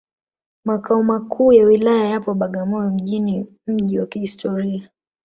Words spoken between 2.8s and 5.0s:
mjini mji wa kihistoria